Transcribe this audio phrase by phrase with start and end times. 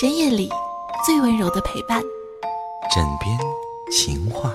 [0.00, 0.48] 深夜里
[1.04, 2.02] 最温柔的陪伴。
[2.90, 3.38] 枕边
[3.92, 4.50] 情话。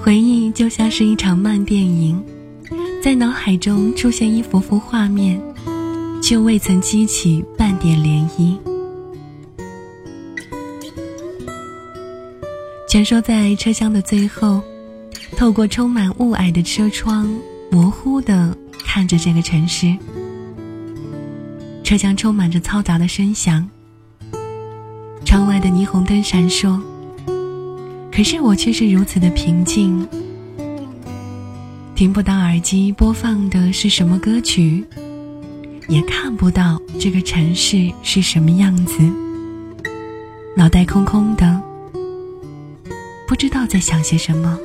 [0.00, 2.24] 回忆就像是一场慢电影，
[3.02, 5.42] 在脑海中出现一幅幅画面，
[6.22, 8.71] 却未曾激起半点涟漪。
[12.92, 14.60] 蜷缩在车厢的最后，
[15.34, 17.26] 透过充满雾霭的车窗，
[17.70, 19.96] 模糊的看着这个城市。
[21.82, 23.66] 车厢充满着嘈杂的声响，
[25.24, 26.78] 窗外的霓虹灯闪烁。
[28.14, 30.06] 可是我却是如此的平静，
[31.94, 34.84] 听不到耳机播放的是什么歌曲，
[35.88, 38.98] 也看不到这个城市是什么样子，
[40.54, 41.58] 脑袋空空的，
[43.32, 44.58] 不知道在想些什么。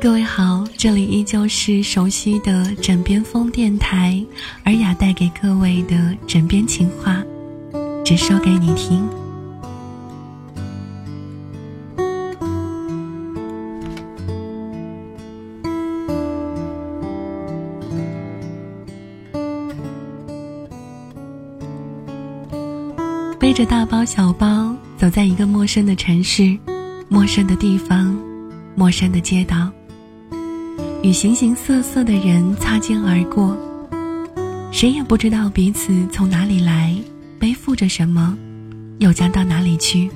[0.00, 4.20] 各位好，这里依旧是熟悉的枕边风电台，
[4.64, 7.22] 尔雅带给各位的枕边情话，
[8.04, 9.08] 只说给你听。
[23.38, 24.75] 背着大包小包，
[25.06, 26.58] 走在一个陌生的城市，
[27.08, 28.12] 陌生的地方，
[28.74, 29.70] 陌生的街道，
[31.00, 33.56] 与形形色色的人擦肩而过，
[34.72, 36.92] 谁也不知道彼此从哪里来，
[37.38, 38.36] 背负着什么，
[38.98, 40.10] 又将到哪里去。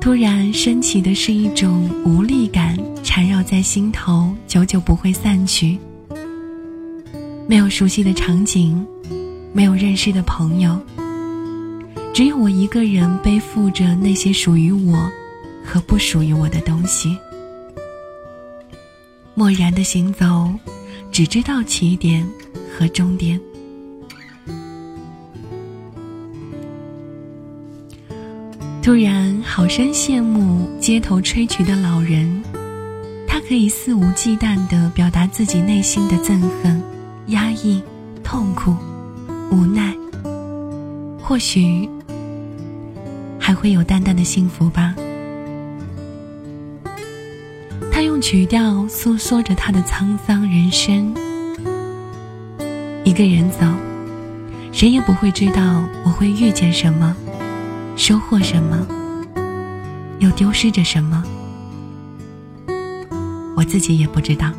[0.00, 5.76] 突然升起的是一种无力感，缠绕在心头，久久不会散去。
[7.48, 8.86] 没有熟悉的场景。
[9.52, 10.78] 没有认识的朋友，
[12.16, 15.06] 只有我一个人背负着那些属于我
[15.62, 17.14] 和不属于我的东西，
[19.34, 20.50] 漠然的行走，
[21.12, 22.26] 只知道起点
[22.72, 23.38] 和终点。
[28.82, 32.42] 突然，好生羡慕街头吹曲的老人，
[33.28, 36.82] 他可以肆无忌惮地表达自己内心的憎恨、
[37.26, 37.82] 压抑、
[38.24, 38.74] 痛苦。
[39.50, 39.94] 无奈，
[41.22, 41.86] 或许
[43.46, 44.92] 还会有淡淡的幸福吧。
[47.92, 51.14] 他用曲调诉说着他的沧桑人生。
[53.04, 53.64] 一个人走，
[54.72, 57.16] 谁也不会知道我会遇见什么，
[57.94, 58.84] 收获什么，
[60.18, 61.22] 又丢失着什么。
[63.56, 64.50] 我自己也不知道。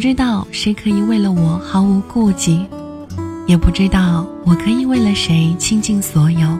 [0.00, 2.66] 不知道谁可以为了我毫无顾忌，
[3.46, 6.58] 也不知道我可以为了谁倾尽所有。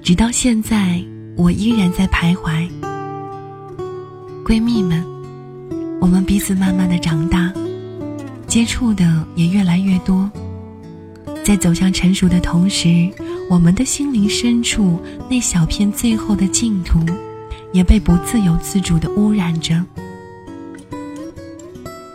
[0.00, 1.02] 直到现在，
[1.36, 2.68] 我依然在徘徊。
[4.44, 5.04] 闺蜜们，
[6.00, 7.52] 我们彼此慢慢的长大，
[8.46, 10.30] 接触的也越来越多，
[11.42, 13.10] 在走向成熟的同时，
[13.50, 17.00] 我们的心灵深处那小片最后的净土。
[17.72, 19.84] 也被不自由自主的污染着，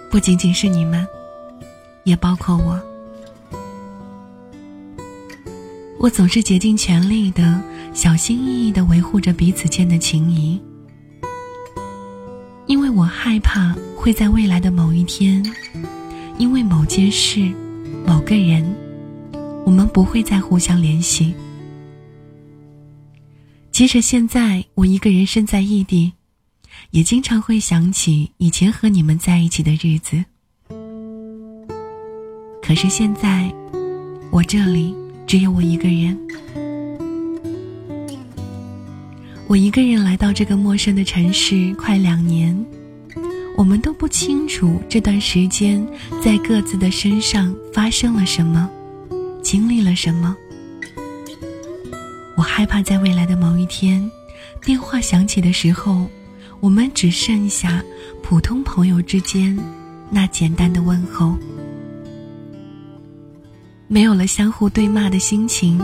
[0.10, 1.08] 不仅仅是你们，
[2.04, 2.82] 也包括我。
[6.00, 7.62] 我总是竭尽全力的、
[7.94, 10.60] 小心翼翼的维护着彼此间的情谊，
[12.66, 15.46] 因为我害怕会在未来的某一天，
[16.38, 17.52] 因为某件事、
[18.06, 18.66] 某个人，
[19.66, 21.34] 我们不会再互相联系。
[23.72, 26.14] 即使现在我一个人身在异地，
[26.92, 30.24] 也经常会想起以前和你们在一起的日子。
[32.62, 33.52] 可是现在，
[34.32, 34.96] 我这里
[35.26, 36.18] 只有我一个人。
[39.48, 42.56] 我一个人来到这个陌生的城市快两年，
[43.58, 45.84] 我们都不清楚这段时间
[46.24, 48.70] 在各自的身上发生了什么，
[49.42, 50.38] 经历了什么。
[52.38, 54.08] 我害怕在未来的某一天，
[54.62, 56.08] 电话响起的时候，
[56.62, 57.82] 我们只剩下
[58.22, 59.58] 普通朋友之间
[60.12, 61.36] 那简单的问候，
[63.88, 65.80] 没有了相互对骂的心情，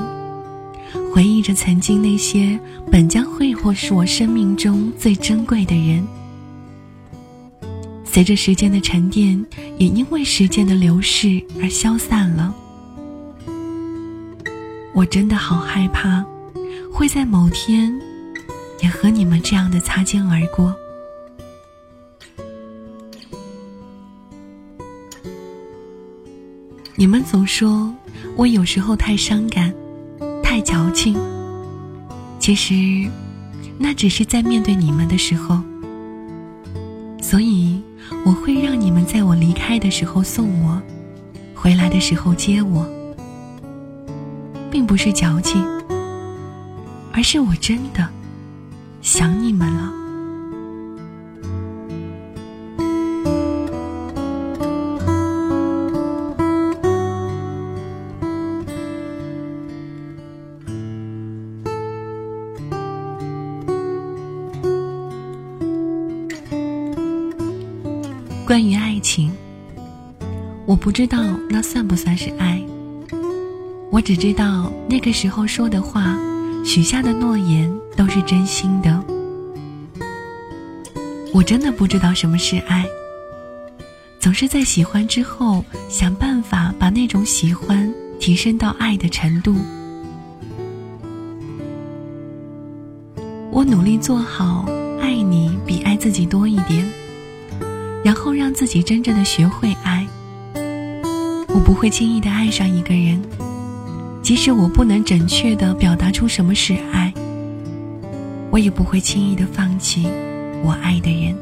[1.14, 2.60] 回忆着曾经那些
[2.92, 6.06] 本将会或是我生命中最珍贵的人，
[8.04, 9.44] 随着时间的沉淀，
[9.78, 12.54] 也因为时间的流逝而消散了。
[14.94, 16.24] 我真的好害怕，
[16.92, 17.94] 会在某天，
[18.86, 20.72] 也和你们这样的擦肩而过。
[26.96, 27.92] 你们总说
[28.38, 29.74] 我有时候太伤感，
[30.44, 31.18] 太矫情。
[32.38, 33.10] 其实，
[33.80, 35.60] 那只是在面对你们的时候。
[37.20, 37.82] 所以，
[38.24, 40.80] 我会让你们在我离开的时候送我，
[41.56, 42.88] 回来的时候接我，
[44.70, 45.60] 并不是矫情，
[47.12, 48.08] 而是我真的
[49.06, 49.94] 想你们了。
[68.48, 69.32] 关于爱情，
[70.66, 72.60] 我不知道那算不算是爱。
[73.92, 76.18] 我只知道那个时候说的话，
[76.66, 79.02] 许下的诺言都是真心的。
[81.32, 82.86] 我真的不知道什么是爱，
[84.20, 89.56] 总是在喜欢之后想办法把那种喜欢提升到爱的程度。
[93.52, 94.66] 我努力做好
[95.00, 96.86] 爱你比爱自己多一点。
[98.04, 100.06] 然后让自己真正的学会爱。
[101.48, 103.20] 我不会轻易的爱上一个人，
[104.26, 107.14] 即使我不能准确的表达出什么是爱，
[108.50, 110.08] 我也不会轻易的放弃
[110.64, 111.38] 我爱的人。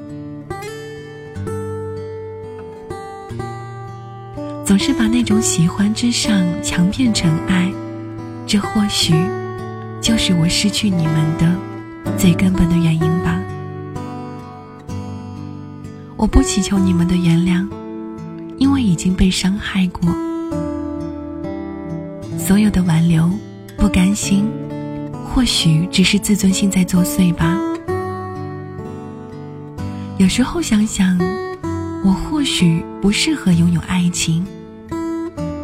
[4.66, 7.72] 总是把那种喜欢之上强变成爱，
[8.46, 9.14] 这或许
[10.02, 11.56] 就是我失去你们的
[12.18, 13.42] 最根本的原因吧。
[16.18, 17.66] 我不祈求你们的原谅，
[18.58, 20.14] 因为已经被伤害过。
[22.45, 23.30] 所有的挽留、
[23.78, 24.45] 不甘心，
[25.25, 27.57] 或许只是自尊心在作祟吧。
[30.18, 31.18] 有时候想想，
[32.04, 34.45] 我或许不适合拥有爱情。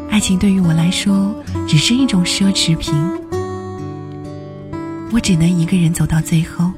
[0.09, 1.35] 爱情对于我来说，
[1.67, 2.95] 只是一种奢侈品。
[5.11, 6.71] 我只能一个人走到最后。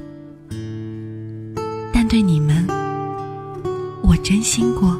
[1.92, 2.66] 但对你们。
[4.02, 4.98] 我真心过。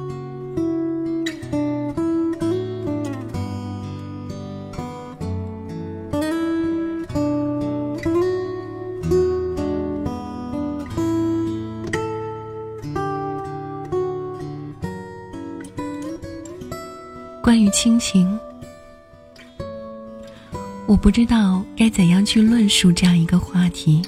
[21.02, 24.00] 不知道该怎样去论述这样一个话题。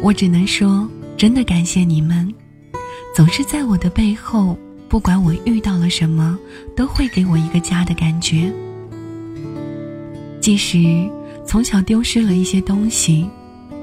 [0.00, 2.26] 我只能说，真的感谢你们。
[3.14, 4.58] 总是在我的背后，
[4.88, 6.38] 不管我遇到了什么，
[6.74, 8.50] 都会给我一个家的感觉。
[10.40, 11.06] 即使
[11.46, 13.28] 从小丢失了一些东西，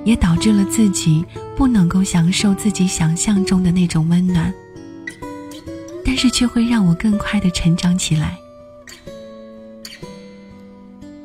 [0.04, 1.24] 也导致了自己
[1.56, 4.52] 不能够享受自己想象中的那种温暖，
[6.04, 8.36] 但是却会让我更快的成长起来。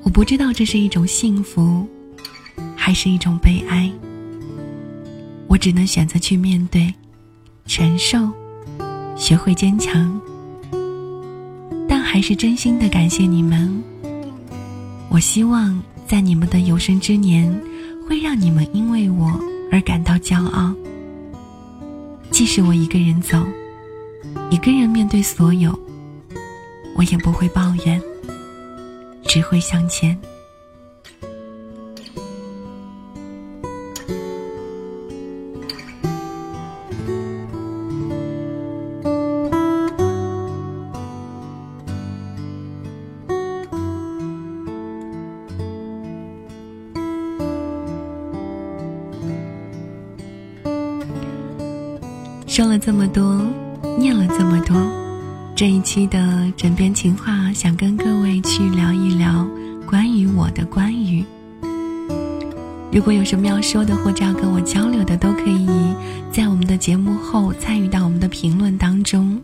[0.04, 1.86] 我不知道这是一种幸福，
[2.76, 3.90] 还是一种悲哀。
[5.48, 6.92] 我只能选择去面对。
[7.66, 8.30] 承受，
[9.16, 10.20] 学会坚强，
[11.88, 13.82] 但还是真心的感谢你们。
[15.08, 17.50] 我希望在你们的有生之年，
[18.06, 19.40] 会让你们因为我
[19.72, 20.74] 而感到骄傲。
[22.30, 23.42] 即使我一个人走，
[24.50, 25.76] 一个人面对所有，
[26.96, 27.98] 我也不会抱怨，
[29.26, 30.18] 只会向前。
[52.46, 53.44] 说了这么多，
[53.98, 54.76] 念了这么多，
[55.56, 59.46] 这一期的枕边情话，想跟各位去聊一聊
[59.86, 61.24] 关于我的关于。
[62.90, 65.68] 如果有什么要说的，或者要跟我交流的，都可以
[66.32, 69.40] 在我们的节目后参与到我们的评论当中。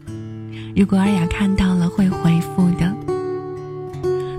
[0.74, 2.92] 如果尔雅看到了，会回复的。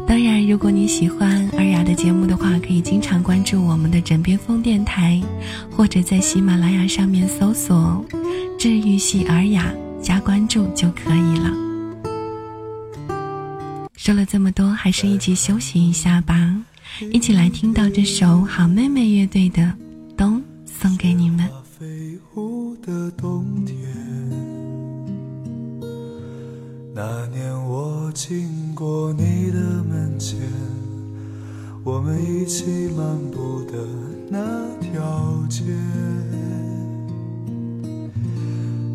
[0.06, 5.22] 当然，如果你喜欢尔雅的节目的话，可以经常关注我们的枕边风电台，
[5.72, 8.04] 或者在喜马拉雅上面搜索
[8.60, 9.72] “治愈系尔雅”
[10.02, 11.50] 加关注就可以了。
[13.96, 16.56] 说了这么多，还是一起休息一下吧，
[17.12, 19.62] 一起来听到这首好妹妹乐队的
[20.16, 21.48] 《冬》，送给你们。
[26.94, 30.38] 那年我经过你的门前，
[31.84, 33.78] 我们一起漫步的
[34.30, 34.40] 那
[34.80, 35.64] 条街，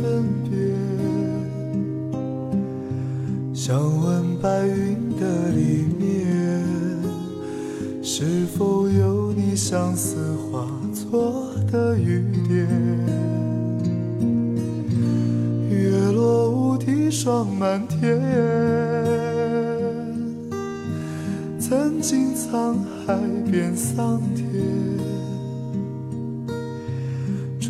[0.00, 0.50] 分别。
[3.52, 6.64] 想问白云的里面，
[8.02, 10.16] 是否有你相思
[10.50, 12.66] 化作的雨点？
[15.68, 18.20] 月落乌啼霜满天。
[21.58, 23.16] 曾经沧海
[23.50, 24.20] 变桑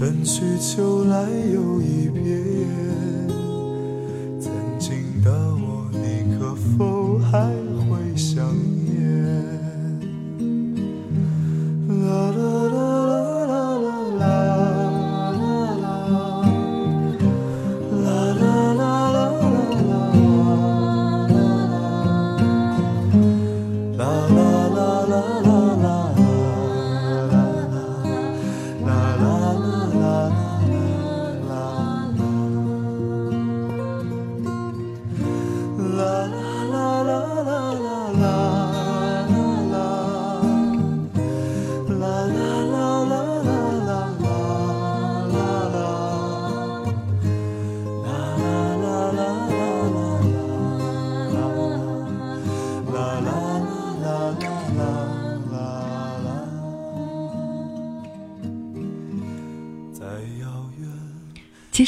[0.01, 3.20] 春去秋来又一遍。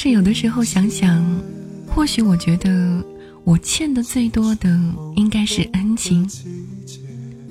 [0.03, 1.25] 是有的时候想想，
[1.87, 3.01] 或许我觉得
[3.45, 4.69] 我欠的最多的
[5.15, 6.29] 应该是恩情，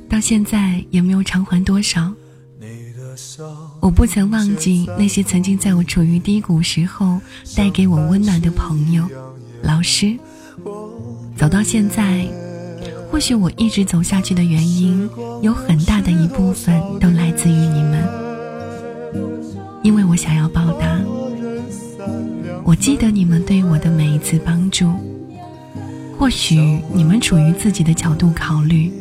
[0.09, 2.13] 到现在也没有偿还多少。
[3.79, 7.21] 我不曾忘记那些曾经在我处于低谷时候
[7.55, 9.07] 带给我温暖的朋友、
[9.63, 10.13] 老师。
[11.37, 12.27] 走到现在，
[13.09, 15.09] 或许我一直走下去的原因，
[15.41, 18.05] 有很大的一部分都来自于你们，
[19.83, 20.99] 因为我想要报答。
[22.63, 24.91] 我记得你们对我的每一次帮助，
[26.17, 28.91] 或许你们处于自己的角度考虑，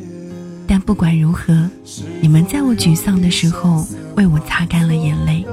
[0.66, 1.68] 但不管如何，
[2.20, 5.46] 你们在我沮丧的时候为我擦干了眼泪。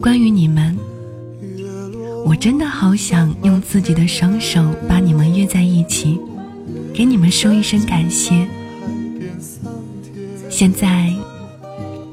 [0.00, 0.76] 关于你们，
[2.24, 6.20] 我真的好想用自己的双手把你们约在一起，
[6.92, 8.46] 给你们说一声感谢。
[10.50, 11.12] 现在，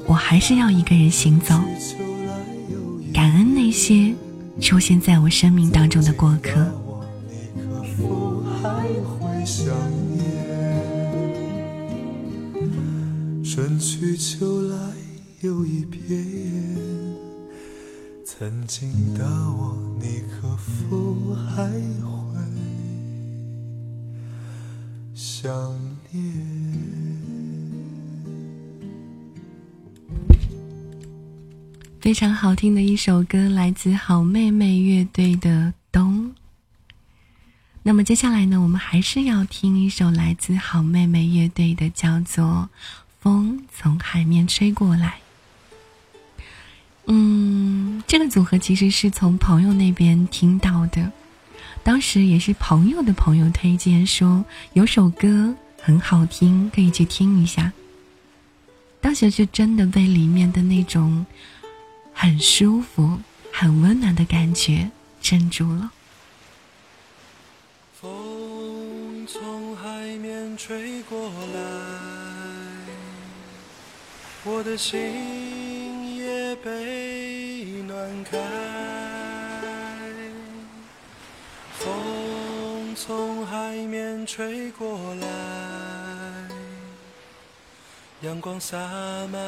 [0.06, 1.54] 我还是要一个人行走。
[3.74, 4.14] 些
[4.60, 6.64] 出现在我生命当中的过客。
[13.42, 14.76] 春去秋来
[15.40, 16.24] 又一遍，
[18.24, 22.38] 曾经的我，你可否还会
[25.14, 25.52] 想
[26.12, 26.53] 念？
[32.04, 35.48] 非常好听的一首歌，来自好妹妹乐队的
[35.90, 36.26] 《冬》。
[37.82, 42.44] 那么接下来呢，我们还是要听一首来自好妹妹乐队的，叫做
[43.20, 45.14] 《风从海面吹过来》。
[47.06, 51.10] 嗯，这个组合其实是从朋友那边听到的，
[51.82, 54.44] 当时也是朋友的朋友推荐说
[54.74, 57.72] 有首歌很好听，可以去听一下。
[59.00, 61.24] 当时就真的被里面的那种。
[62.14, 63.18] 很舒服、
[63.52, 64.90] 很温暖的感觉
[65.20, 65.90] 镇住了。
[68.00, 71.60] 风从海面吹过来，
[74.44, 78.38] 我的心也被暖开。
[81.78, 85.26] 风从海面吹过来，
[88.22, 88.78] 阳光洒
[89.30, 89.40] 满。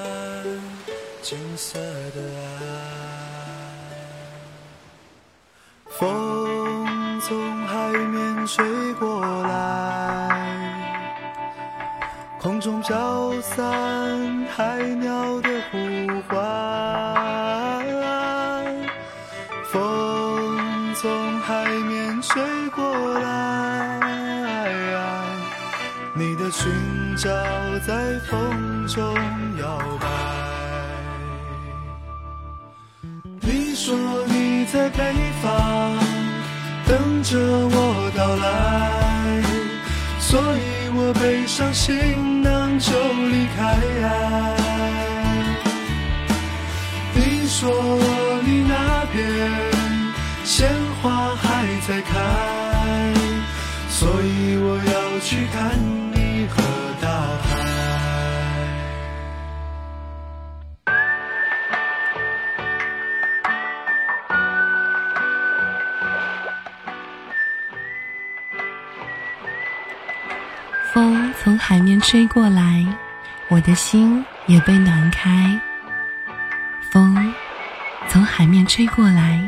[1.28, 3.90] 金色的爱，
[5.88, 9.50] 风从海面吹过来，
[12.38, 15.76] 空中飘散海鸟的呼
[16.28, 16.36] 唤。
[19.72, 22.40] 风从海面吹
[22.70, 23.98] 过来。
[26.14, 26.72] 你的裙
[27.16, 27.28] 角
[27.84, 29.12] 在风中
[29.58, 30.25] 摇摆。
[33.86, 33.94] 说
[34.26, 34.98] 你在北
[35.40, 35.96] 方
[36.88, 39.40] 等着我到来，
[40.18, 42.90] 所以我背上行囊就
[43.30, 43.78] 离开。
[47.14, 47.70] 你说
[48.44, 49.52] 你那边
[50.42, 50.68] 鲜
[51.00, 52.10] 花还在开，
[53.88, 56.05] 所以我要去看。
[70.96, 72.82] 风从海面吹过来，
[73.50, 75.60] 我的心也被暖开。
[76.90, 77.34] 风
[78.08, 79.46] 从海面吹过来，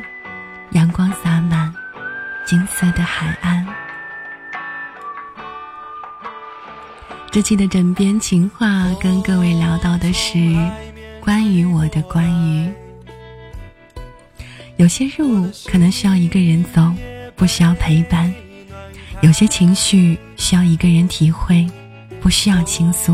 [0.72, 1.74] 阳光洒满
[2.44, 3.66] 金色的海岸。
[7.30, 10.54] 这期的枕边情话跟各位聊到的是
[11.18, 12.70] 关于我的关于。
[14.76, 16.92] 有些路可能需要一个人走，
[17.36, 18.30] 不需要陪伴。
[19.22, 21.66] 有些情绪需要一个人体会，
[22.20, 23.12] 不需要倾诉；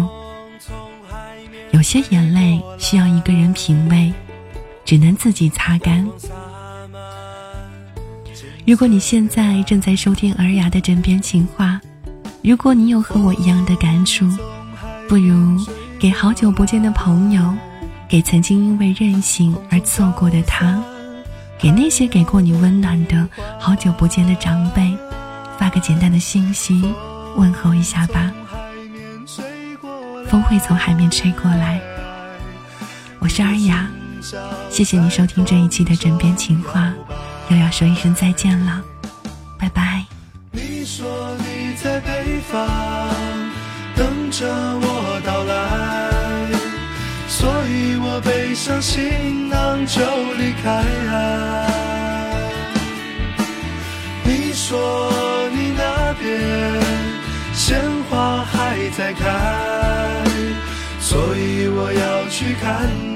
[1.72, 4.12] 有些眼泪需要一个人品味，
[4.84, 6.06] 只能自己擦干。
[8.66, 11.80] 如果你现在正在收听尔雅的枕边情话，
[12.42, 14.24] 如果你有和我一样的感触，
[15.08, 15.58] 不如
[15.98, 17.54] 给好久不见的朋友，
[18.06, 20.78] 给曾经因为任性而错过的他，
[21.58, 23.26] 给那些给过你温暖的
[23.58, 24.94] 好久不见的长辈。
[25.56, 26.82] 发个简单的信息
[27.36, 28.32] 问候一下吧。
[30.28, 31.80] 风会从海面吹过来。
[33.18, 33.88] 我是尔雅，
[34.70, 36.92] 谢谢你收听这一期的枕边情话，
[37.48, 38.82] 又要说一声再见了，
[39.58, 40.04] 拜拜。
[40.50, 41.06] 你说
[41.38, 42.68] 你在北方
[43.96, 46.50] 等着我到来，
[47.28, 50.00] 所以我背上行囊就
[50.34, 50.84] 离开。
[54.24, 55.10] 你说。
[55.56, 56.83] 你那边
[58.96, 60.24] 在开，
[61.00, 63.13] 所以我要去看。